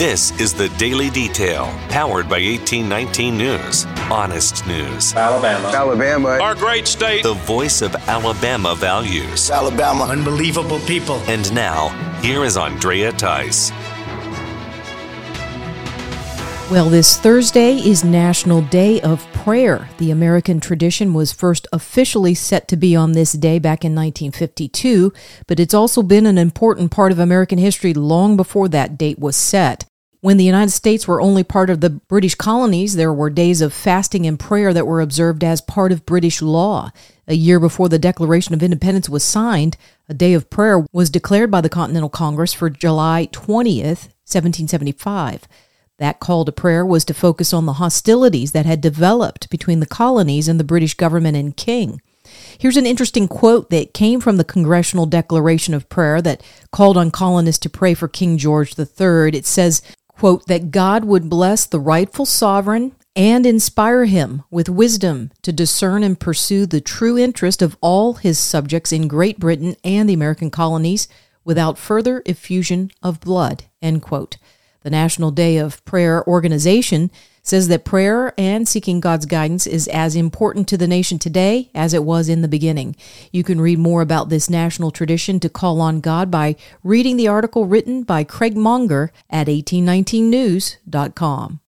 [0.00, 3.84] This is the Daily Detail, powered by 1819 News.
[4.10, 5.12] Honest news.
[5.12, 5.68] Alabama.
[5.68, 6.28] Alabama.
[6.40, 7.22] Our great state.
[7.22, 9.50] The voice of Alabama values.
[9.50, 10.04] Alabama.
[10.04, 11.16] Unbelievable people.
[11.28, 11.90] And now,
[12.22, 13.72] here is Andrea Tice.
[16.70, 19.86] Well, this Thursday is National Day of Prayer.
[19.98, 25.12] The American tradition was first officially set to be on this day back in 1952,
[25.46, 29.36] but it's also been an important part of American history long before that date was
[29.36, 29.89] set.
[30.22, 33.72] When the United States were only part of the British colonies, there were days of
[33.72, 36.90] fasting and prayer that were observed as part of British law.
[37.26, 39.78] A year before the Declaration of Independence was signed,
[40.10, 45.48] a day of prayer was declared by the Continental Congress for July 20th, 1775.
[45.96, 49.86] That call to prayer was to focus on the hostilities that had developed between the
[49.86, 52.02] colonies and the British government and king.
[52.58, 57.10] Here's an interesting quote that came from the Congressional Declaration of Prayer that called on
[57.10, 59.36] colonists to pray for King George III.
[59.36, 59.82] It says,
[60.20, 66.02] quote, that God would bless the rightful sovereign and inspire him with wisdom to discern
[66.02, 70.50] and pursue the true interest of all his subjects in Great Britain and the American
[70.50, 71.08] colonies
[71.42, 74.36] without further effusion of blood, end quote.
[74.82, 77.10] The National Day of Prayer organization
[77.42, 81.92] says that prayer and seeking God's guidance is as important to the nation today as
[81.92, 82.96] it was in the beginning.
[83.32, 87.28] You can read more about this national tradition to call on God by reading the
[87.28, 91.60] article written by Craig Monger at 1819news.com.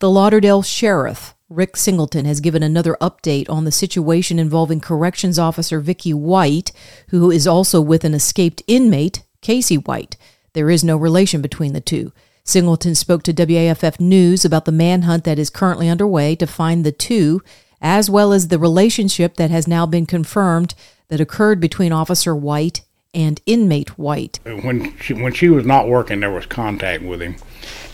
[0.00, 5.80] The Lauderdale Sheriff Rick Singleton has given another update on the situation involving corrections officer
[5.80, 6.72] Vicky White,
[7.08, 10.16] who is also with an escaped inmate, Casey White.
[10.52, 12.12] There is no relation between the two.
[12.48, 16.90] Singleton spoke to WAFF News about the manhunt that is currently underway to find the
[16.90, 17.42] two,
[17.82, 20.74] as well as the relationship that has now been confirmed
[21.08, 22.80] that occurred between Officer White
[23.14, 24.38] and inmate White.
[24.44, 27.36] When she, when she was not working, there was contact with him.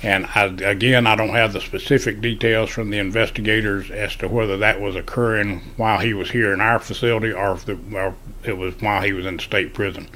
[0.02, 4.56] And I, again, I don't have the specific details from the investigators as to whether
[4.58, 8.58] that was occurring while he was here in our facility or if the, or it
[8.58, 10.08] was while he was in state prison.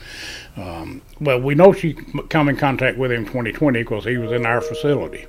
[0.56, 4.44] Um, well, we know she come in contact with him 2020 because he was in
[4.44, 5.26] our facility.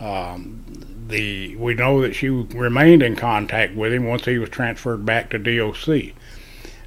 [0.00, 0.64] Um,
[1.08, 5.30] the we know that she remained in contact with him once he was transferred back
[5.30, 6.14] to DOC.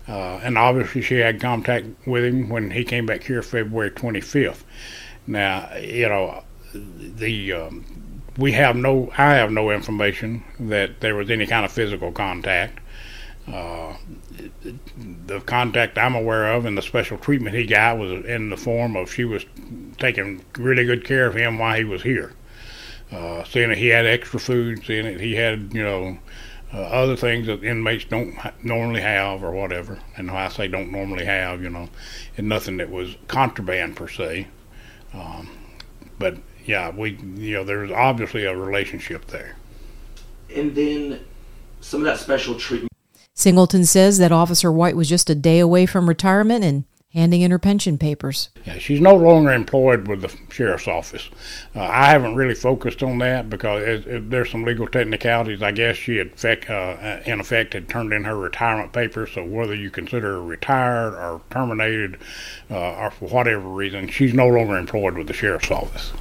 [0.07, 4.63] Uh, and obviously, she had contact with him when he came back here February 25th.
[5.25, 6.43] Now, you know,
[6.73, 7.85] the um,
[8.37, 12.79] we have no, I have no information that there was any kind of physical contact.
[13.51, 13.95] Uh,
[15.27, 18.95] the contact I'm aware of and the special treatment he got was in the form
[18.95, 19.45] of she was
[19.99, 22.33] taking really good care of him while he was here.
[23.11, 26.17] Uh, seeing that he had extra food, seeing that he had, you know,
[26.75, 29.97] uh, other things that inmates don't ha- normally have or whatever.
[30.17, 31.87] And I say don't normally have, you know,
[32.37, 34.47] and nothing that was contraband per se.
[35.13, 35.49] Um,
[36.19, 39.55] but yeah, we, you know, there's obviously a relationship there.
[40.53, 41.21] And then
[41.79, 42.91] some of that special treatment.
[43.33, 46.83] Singleton says that Officer White was just a day away from retirement and
[47.15, 48.49] handing in her pension papers.
[48.65, 51.29] Yeah, she's no longer employed with the sheriff's office.
[51.73, 55.63] Uh, I haven't really focused on that because it, it, there's some legal technicalities.
[55.63, 59.31] I guess she had, effect, uh, in effect, had turned in her retirement papers.
[59.31, 62.19] So whether you consider her retired or terminated,
[62.69, 66.11] uh, or for whatever reason, she's no longer employed with the sheriff's office.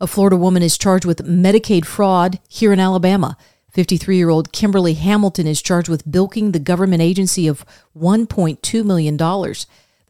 [0.00, 3.36] A Florida woman is charged with Medicaid fraud here in Alabama.
[3.70, 7.64] 53 year old Kimberly Hamilton is charged with bilking the government agency of
[7.98, 9.16] $1.2 million.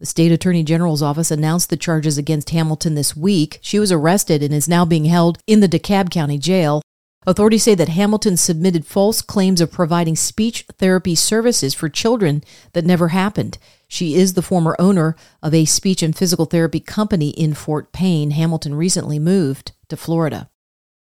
[0.05, 3.59] The state attorney general's office announced the charges against Hamilton this week.
[3.63, 6.83] She was arrested and is now being held in the DeKalb County Jail.
[7.27, 12.45] Authorities say that Hamilton submitted false claims of providing speech therapy services for children
[12.75, 13.57] that never happened.
[13.89, 18.33] She is the former owner of a speech and physical therapy company in Fort Payne.
[18.33, 20.51] Hamilton recently moved to Florida.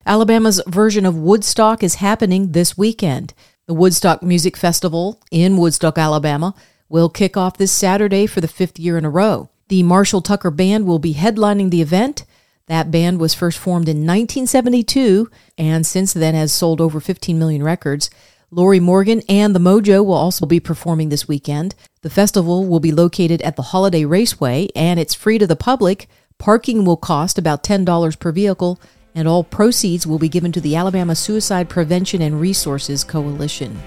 [0.03, 3.35] Alabama's version of Woodstock is happening this weekend.
[3.67, 6.55] The Woodstock Music Festival in Woodstock, Alabama,
[6.89, 9.49] will kick off this Saturday for the fifth year in a row.
[9.69, 12.25] The Marshall Tucker Band will be headlining the event.
[12.65, 17.63] That band was first formed in 1972 and since then has sold over 15 million
[17.63, 18.09] records.
[18.51, 21.75] Lorrie Morgan and the Mojo will also be performing this weekend.
[22.01, 26.09] The festival will be located at the Holiday Raceway and it's free to the public.
[26.39, 28.79] Parking will cost about $10 per vehicle
[29.13, 33.79] and all proceeds will be given to the Alabama Suicide Prevention and Resources Coalition.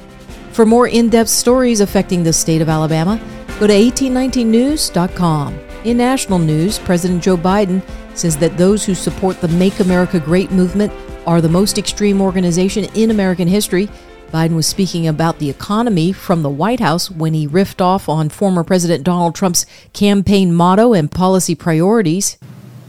[0.52, 3.18] For more in depth stories affecting the state of Alabama,
[3.58, 5.58] go to 1819news.com.
[5.84, 7.82] In national news, President Joe Biden
[8.14, 10.92] says that those who support the Make America Great movement
[11.26, 13.88] are the most extreme organization in American history.
[14.30, 18.28] Biden was speaking about the economy from the White House when he riffed off on
[18.28, 22.36] former President Donald Trump's campaign motto and policy priorities.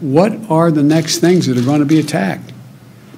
[0.01, 2.52] what are the next things that are going to be attacked?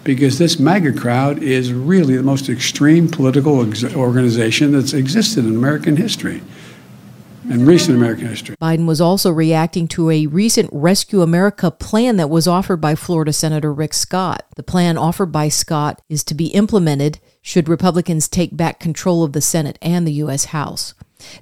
[0.05, 3.57] Because this MAGA crowd is really the most extreme political
[3.95, 6.41] organization that's existed in American history
[7.49, 8.55] in recent American history.
[8.61, 13.33] Biden was also reacting to a recent Rescue America plan that was offered by Florida
[13.33, 14.45] Senator Rick Scott.
[14.55, 19.33] The plan offered by Scott is to be implemented should Republicans take back control of
[19.33, 20.45] the Senate and the U.S.
[20.45, 20.93] House.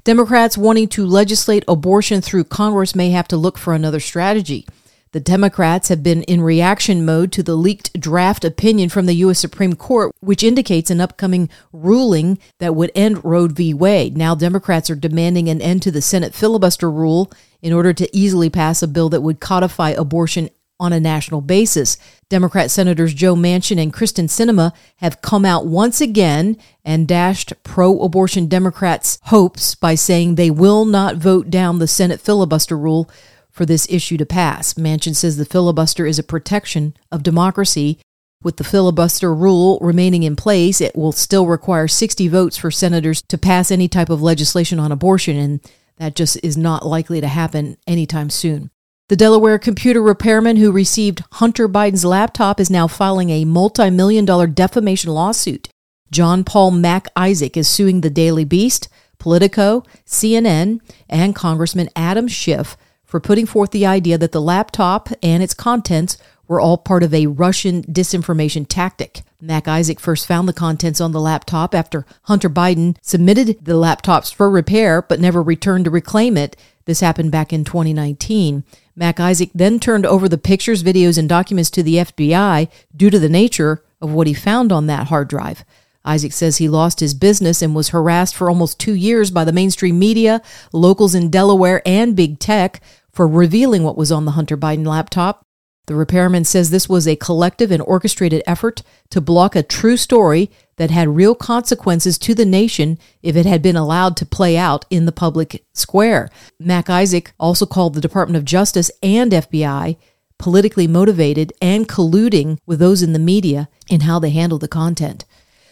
[0.03, 4.65] Democrats wanting to legislate abortion through Congress may have to look for another strategy.
[5.13, 9.37] The Democrats have been in reaction mode to the leaked draft opinion from the U.S.
[9.37, 13.75] Supreme Court, which indicates an upcoming ruling that would end Roe v.
[13.75, 14.17] Wade.
[14.17, 17.31] Now, Democrats are demanding an end to the Senate filibuster rule
[17.61, 20.49] in order to easily pass a bill that would codify abortion
[20.79, 21.95] on a national basis.
[22.27, 28.01] Democrat Senators Joe Manchin and Kyrsten Sinema have come out once again and dashed pro
[28.01, 33.07] abortion Democrats' hopes by saying they will not vote down the Senate filibuster rule
[33.53, 34.73] for this issue to pass.
[34.73, 37.99] Manchin says the filibuster is a protection of democracy.
[38.41, 43.21] With the filibuster rule remaining in place, it will still require 60 votes for senators
[43.21, 45.61] to pass any type of legislation on abortion, and
[45.97, 48.69] that just is not likely to happen anytime soon.
[49.07, 54.25] The Delaware computer repairman who received Hunter Biden's laptop is now filing a multi million
[54.25, 55.69] dollar defamation lawsuit.
[56.11, 58.89] John Paul Mac Isaac is suing the Daily Beast,
[59.19, 62.75] Politico, CNN, and Congressman Adam Schiff
[63.13, 66.17] for putting forth the idea that the laptop and its contents
[66.47, 69.21] were all part of a Russian disinformation tactic.
[69.39, 74.33] Mac Isaac first found the contents on the laptop after Hunter Biden submitted the laptops
[74.33, 76.57] for repair but never returned to reclaim it.
[76.85, 78.63] This happened back in 2019.
[78.95, 83.19] Mac Isaac then turned over the pictures, videos, and documents to the FBI due to
[83.19, 85.63] the nature of what he found on that hard drive.
[86.05, 89.53] Isaac says he lost his business and was harassed for almost two years by the
[89.53, 90.41] mainstream media,
[90.73, 92.81] locals in Delaware, and big tech
[93.13, 95.45] for revealing what was on the Hunter Biden laptop.
[95.85, 100.49] The repairman says this was a collective and orchestrated effort to block a true story
[100.77, 104.85] that had real consequences to the nation if it had been allowed to play out
[104.89, 106.29] in the public square.
[106.57, 109.97] Mac Isaac also called the Department of Justice and FBI
[110.39, 115.25] politically motivated and colluding with those in the media in how they handled the content.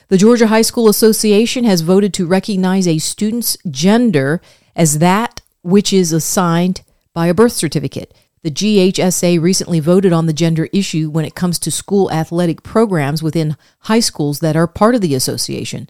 [0.08, 4.42] The Georgia High School Association has voted to recognize a student's gender
[4.76, 6.82] as that which is assigned
[7.14, 8.14] by a birth certificate.
[8.44, 13.22] The GHSA recently voted on the gender issue when it comes to school athletic programs
[13.22, 15.88] within high schools that are part of the association.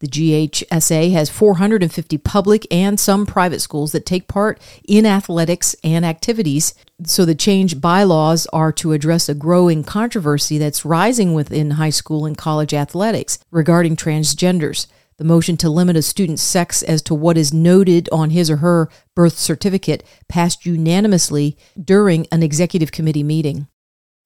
[0.00, 6.04] The GHSA has 450 public and some private schools that take part in athletics and
[6.04, 6.74] activities.
[7.06, 12.26] So the change bylaws are to address a growing controversy that's rising within high school
[12.26, 14.88] and college athletics regarding transgenders.
[15.24, 18.58] The motion to limit a student's sex as to what is noted on his or
[18.58, 23.66] her birth certificate passed unanimously during an executive committee meeting.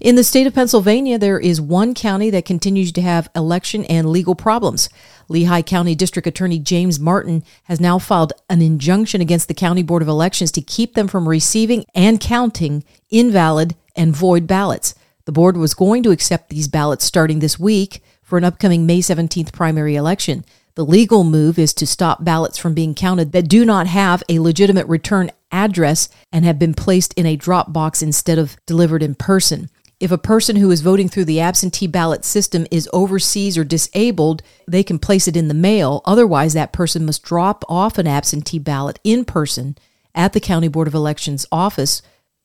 [0.00, 4.10] In the state of Pennsylvania, there is one county that continues to have election and
[4.10, 4.88] legal problems.
[5.28, 10.02] Lehigh County District Attorney James Martin has now filed an injunction against the County Board
[10.02, 14.96] of Elections to keep them from receiving and counting invalid and void ballots.
[15.26, 18.98] The board was going to accept these ballots starting this week for an upcoming May
[18.98, 20.44] 17th primary election.
[20.78, 24.38] The legal move is to stop ballots from being counted that do not have a
[24.38, 29.16] legitimate return address and have been placed in a drop box instead of delivered in
[29.16, 29.70] person.
[29.98, 34.41] If a person who is voting through the absentee ballot system is overseas or disabled,
[34.69, 36.00] they can place it in the mail.
[36.05, 39.76] Otherwise, that person must drop off an absentee ballot in person
[40.14, 42.03] at the County Board of Elections office.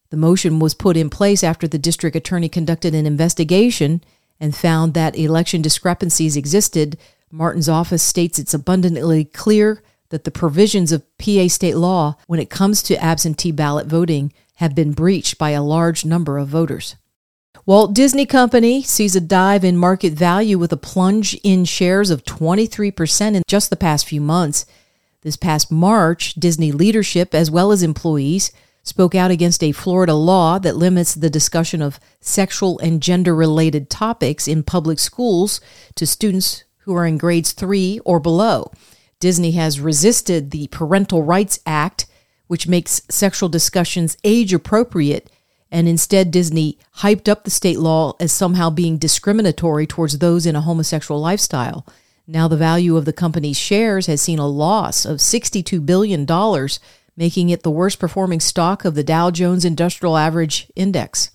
[0.09, 4.03] The motion was put in place after the district attorney conducted an investigation
[4.39, 6.97] and found that election discrepancies existed
[7.33, 12.51] Martin's office states it's abundantly clear that the provisions of PA state law when it
[12.51, 16.95] comes to absentee ballot voting have been breached by a large number of voters.
[17.65, 22.23] Walt Disney Company sees a dive in market value with a plunge in shares of
[22.23, 24.67] 23% in just the past few months.
[25.23, 28.51] This past March, Disney leadership, as well as employees,
[28.83, 33.89] spoke out against a Florida law that limits the discussion of sexual and gender related
[33.89, 35.59] topics in public schools
[35.95, 38.71] to students who are in grades three or below.
[39.19, 42.07] Disney has resisted the Parental Rights Act,
[42.47, 45.29] which makes sexual discussions age appropriate,
[45.71, 50.55] and instead Disney hyped up the state law as somehow being discriminatory towards those in
[50.55, 51.85] a homosexual lifestyle.
[52.27, 56.27] Now the value of the company's shares has seen a loss of $62 billion,
[57.17, 61.31] making it the worst performing stock of the Dow Jones Industrial Average Index.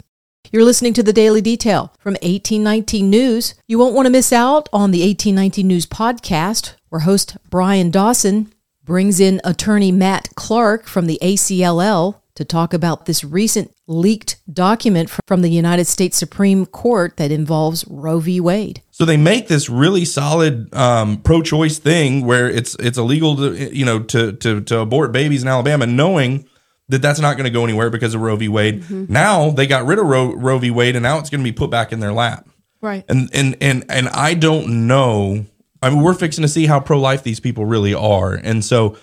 [0.51, 3.55] You're listening to the Daily Detail from 1819 News.
[3.67, 8.51] You won't want to miss out on the 1819 News podcast, where host Brian Dawson
[8.83, 15.11] brings in attorney Matt Clark from the ACLL to talk about this recent leaked document
[15.27, 18.41] from the United States Supreme Court that involves Roe v.
[18.41, 18.83] Wade.
[18.91, 23.85] So they make this really solid um, pro-choice thing where it's it's illegal to you
[23.85, 26.49] know to to to abort babies in Alabama, knowing
[26.89, 28.49] that that's not going to go anywhere because of Roe v.
[28.49, 28.83] Wade.
[28.83, 29.13] Mm-hmm.
[29.13, 30.71] Now they got rid of Roe, Roe v.
[30.71, 32.49] Wade, and now it's going to be put back in their lap.
[32.81, 33.05] Right.
[33.09, 35.45] And and and and I don't know.
[35.83, 38.97] I mean, we're fixing to see how pro-life these people really are, and so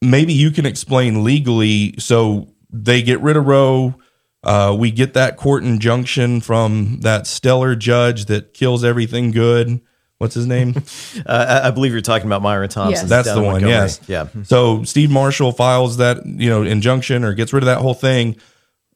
[0.00, 1.94] maybe you can explain legally.
[1.98, 3.94] So they get rid of Roe.
[4.42, 9.80] Uh, we get that court injunction from that stellar judge that kills everything good.
[10.18, 10.74] What's his name?
[11.26, 13.06] uh, I believe you're talking about Myron Thompson.
[13.06, 13.08] Yes.
[13.08, 13.60] That's the one.
[13.60, 14.00] Yes.
[14.06, 14.28] Yeah.
[14.44, 18.36] So Steve Marshall files that you know injunction or gets rid of that whole thing.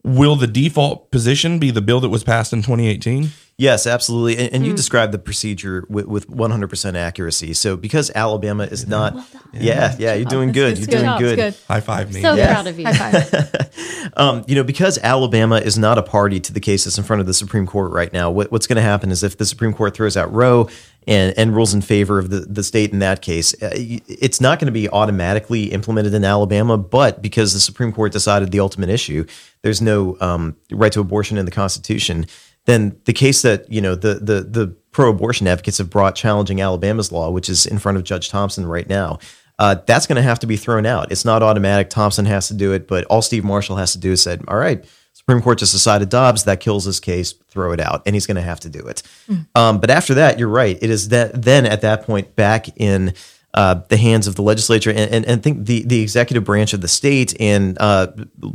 [0.02, 3.28] Will the default position be the bill that was passed in 2018?
[3.60, 4.38] Yes, absolutely.
[4.38, 4.68] And, and mm.
[4.68, 7.52] you described the procedure with, with 100% accuracy.
[7.52, 10.78] So because Alabama is not, well yeah, yeah, you're doing good.
[10.78, 11.36] You're doing good.
[11.36, 11.56] good.
[11.68, 12.22] High five me.
[12.22, 12.54] So yeah.
[12.54, 12.86] proud of you.
[12.86, 14.12] High five.
[14.16, 17.20] um, you know, because Alabama is not a party to the case that's in front
[17.20, 19.74] of the Supreme Court right now, what, what's going to happen is if the Supreme
[19.74, 20.66] Court throws out Roe
[21.06, 24.58] and, and rules in favor of the, the state in that case, uh, it's not
[24.58, 28.88] going to be automatically implemented in Alabama, but because the Supreme Court decided the ultimate
[28.88, 29.26] issue,
[29.60, 32.24] there's no um, right to abortion in the Constitution
[32.66, 37.12] then the case that you know the the the pro-abortion advocates have brought challenging Alabama's
[37.12, 39.18] law, which is in front of Judge Thompson right now,
[39.58, 41.12] uh, that's going to have to be thrown out.
[41.12, 41.90] It's not automatic.
[41.90, 44.56] Thompson has to do it, but all Steve Marshall has to do is said, "All
[44.56, 47.34] right, Supreme Court just decided Dobbs that kills this case.
[47.48, 49.02] Throw it out," and he's going to have to do it.
[49.28, 49.46] Mm.
[49.54, 50.78] Um, but after that, you're right.
[50.80, 53.14] It is that then at that point back in
[53.54, 56.80] uh, the hands of the legislature and, and, and think the, the executive branch of
[56.80, 58.06] the state and uh,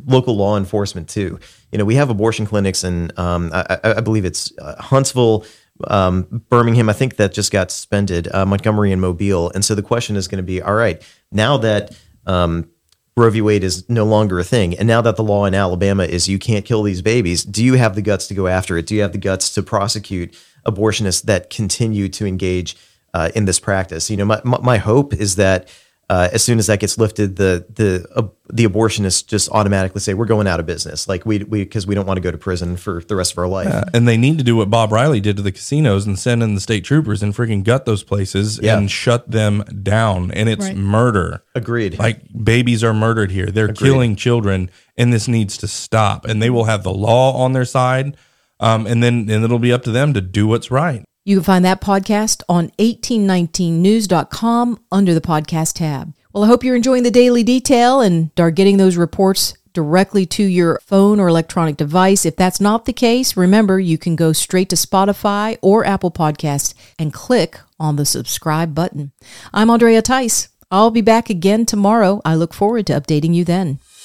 [0.06, 1.40] local law enforcement too.
[1.76, 5.46] You know, we have abortion clinics and um, I, I, believe it's uh, Huntsville,
[5.88, 6.88] um, Birmingham.
[6.88, 9.52] I think that just got suspended, uh, Montgomery and Mobile.
[9.54, 11.94] And so the question is going to be, all right, now that
[12.26, 12.70] um,
[13.18, 13.42] Roe v.
[13.42, 16.40] Wade is no longer a thing, and now that the law in Alabama is you
[16.40, 18.86] can't kill these babies, do you have the guts to go after it?
[18.86, 20.34] Do you have the guts to prosecute
[20.66, 22.78] abortionists that continue to engage?
[23.16, 24.10] uh, in this practice.
[24.10, 25.70] You know, my, my hope is that
[26.08, 30.14] uh, as soon as that gets lifted, the the uh, the abortionists just automatically say
[30.14, 32.38] we're going out of business, like we we because we don't want to go to
[32.38, 33.68] prison for the rest of our life.
[33.68, 36.44] Yeah, and they need to do what Bob Riley did to the casinos and send
[36.44, 38.78] in the state troopers and freaking gut those places yeah.
[38.78, 40.30] and shut them down.
[40.32, 40.76] And it's right.
[40.76, 41.44] murder.
[41.56, 41.98] Agreed.
[41.98, 43.48] Like babies are murdered here.
[43.48, 43.90] They're Agreed.
[43.90, 46.26] killing children, and this needs to stop.
[46.26, 48.16] And they will have the law on their side.
[48.60, 51.04] Um, and then and it'll be up to them to do what's right.
[51.28, 56.14] You can find that podcast on 1819news.com under the podcast tab.
[56.32, 60.44] Well, I hope you're enjoying the daily detail and are getting those reports directly to
[60.44, 62.28] your phone or electronic device.
[62.28, 66.76] If that's not the case, remember you can go straight to Spotify or Apple Podcasts
[67.00, 69.12] and click on the subscribe button.
[69.52, 70.50] I'm Andrea Tice.
[70.70, 72.22] I'll be back again tomorrow.
[72.24, 73.80] I look forward to updating you then.